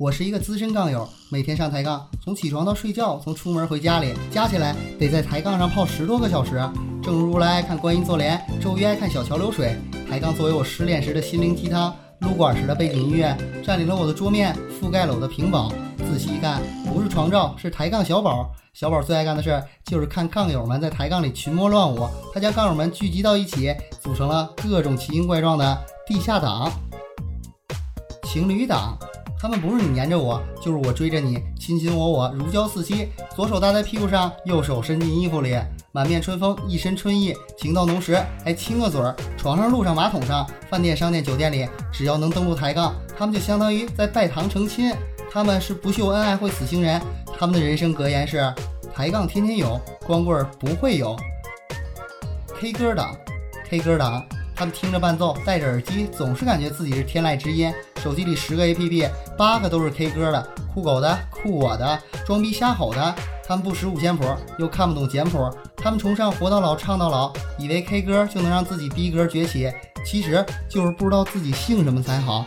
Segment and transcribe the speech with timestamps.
[0.00, 6.52] 我是一个资深杠友，每天上抬杠，从起床到睡觉，从出门回家里，加起来得在抬杠上泡十多个小时。
[7.02, 9.76] 正如如来爱看观音坐莲，周瑜爱看小桥流水。
[10.08, 15.70] 抬杠作为我失恋时的心灵鸡汤，撸管时的背景音乐，占领了我的桌面，覆盖了我的屏保。
[15.98, 18.50] 仔细一看，不是床罩，是抬杠小宝。
[18.72, 26.72] 小宝最爱干的事就是看杠友们在抬杠里群魔乱舞，他将杠友们聚集到一起，组成了各种奇形怪状的地下党、
[28.24, 28.98] 情侣党。
[29.42, 33.08] 他们不是你粘着我，就是我追着你，卿卿我我，如胶似漆。
[33.34, 35.58] 左手搭在屁股上，右手伸进衣服里，
[35.92, 39.16] 满面春风，一身春意，情到浓时还亲个嘴儿。
[39.38, 44.92] 床上、路上、马桶上，饭店、商店、酒店里，只要能登录抬杠，他们就相当于在拜堂成亲。
[45.32, 47.00] 他们是不秀恩爱会死情人，
[47.38, 48.52] 他们的人生格言是：
[48.94, 51.16] 抬杠天天有，光棍不会有。
[52.60, 53.16] K 歌党
[53.70, 54.22] ，K 歌党。
[54.54, 57.72] 他们听着伴奏，戴着耳机，总是感觉自己是天籁之音。
[58.02, 63.14] 手机里十个 APP，八个都是 K 歌的，酷狗的、酷我的、装逼瞎吼的。
[63.46, 64.24] 他们不识五线谱，
[64.58, 65.50] 又看不懂简谱。
[65.76, 69.70] 他们崇尚活到老唱到老，以为 K 歌就能让自己逼格崛起，
[70.06, 72.46] 其实就是不知道自己姓什么才好。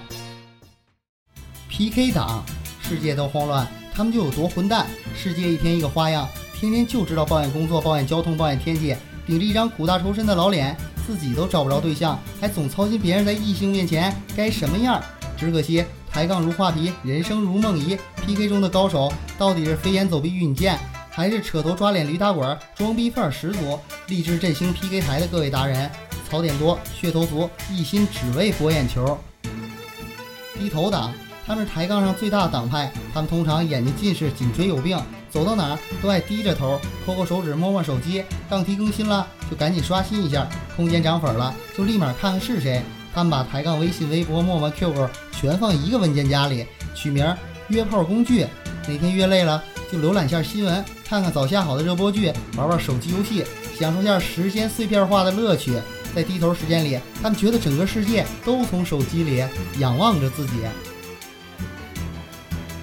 [1.70, 2.44] PK 党，
[2.82, 4.88] 世界都慌乱，他们就有多混蛋。
[5.16, 8.96] 世界一天一个花样，天天就知道抱怨工作、抱怨交通、抱怨天气，
[9.28, 10.76] 顶着一张苦大仇深的老脸。
[11.06, 15.04] 自己都找不着对象，还总操心别人在异性面前该什么样。
[15.44, 17.98] 只可惜抬杠如画皮，人生如梦遗。
[18.26, 20.80] PK 中的高手到底是飞檐走壁遇你剑，
[21.12, 23.78] 还是扯头抓脸驴打滚，装逼范儿十足？
[24.08, 25.92] 励志振兴 PK 台的各位达人，
[26.30, 29.18] 槽点多，噱头足，一心只为博眼球。
[30.58, 31.14] 低头党，
[31.46, 34.98] 他们是抬杠上最大的党派，他们通常眼睛近视，颈椎有病。
[35.30, 38.24] 走到哪儿都爱低着头，抠抠手指，摸摸手机。
[38.50, 42.82] 杠题更新了就赶紧刷新一下，空间涨粉了就立马看看是谁。
[43.14, 45.10] 他们把抬杠微信、微博、陌陌、QQ
[45.44, 47.36] 全放一个文件夹里，取名
[47.68, 48.48] 约炮工具。
[48.88, 53.44] 哪天约累了就浏览下新闻，看看早下好的热播剧，玩玩手机游戏，
[53.78, 55.74] 享受下时间碎片化的乐趣。
[56.16, 59.44] 在低头时间里，他们觉得整个世界都从手机里
[59.80, 60.54] 仰望着自己。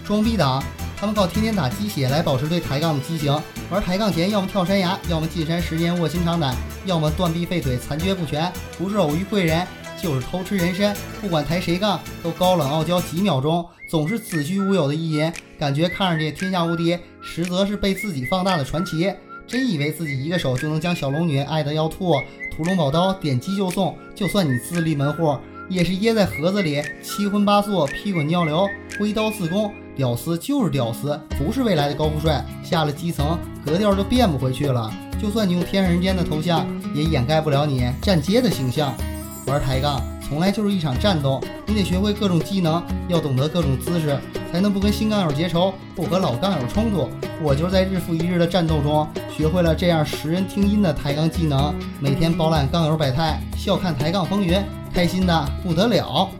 [0.04, 0.62] 装逼党。
[0.98, 3.32] 他们靠天天打鸡血来保持对抬杠的激情，
[3.70, 9.66] 玩抬杠前要么跳山崖，要么进山十年卧薪尝胆，要么断臂废腿残缺不全，不是偶遇贵人
[10.02, 10.96] 就是偷吃人参。
[11.20, 19.12] 不管抬谁杠，都高冷傲娇几秒钟，总是子虚乌有的意淫，感觉看上去天下无敌，实则是被自己放大的传奇。
[19.46, 22.14] 真以为自己一个手就能将小龙女爱得要吐，
[22.56, 25.36] 屠龙宝刀点击就送，就算你自立门户，
[25.68, 28.68] 也是掖在盒子里，七荤八素，屁滚尿流，
[28.98, 29.72] 挥刀自宫。
[29.96, 32.42] 屌丝就是屌丝，不是未来的高富帅。
[32.62, 34.90] 下了基层，格调就变不回去了。
[35.20, 38.94] 就算你用天上人间的头像，也掩盖不了你站街的形象。
[39.46, 44.16] 玩抬杠从来就是一场战斗，你得学会各种技能，要懂得各种姿势，
[44.52, 47.08] 才能不跟新杠友结仇，不和老杠友冲突。
[47.42, 54.62] 我就是在日复一日的战斗中，学会了这样识人听音的抬杠技能，每天饱览杠友百态，笑看抬杠风云，
[54.94, 56.30] 开心的不得了。